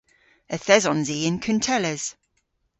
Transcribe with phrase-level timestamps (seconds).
[0.55, 2.05] Yth esons i yn kuntelles.